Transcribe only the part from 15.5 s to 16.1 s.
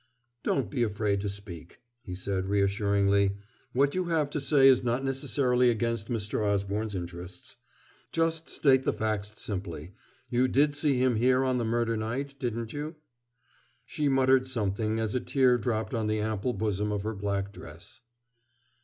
dropped on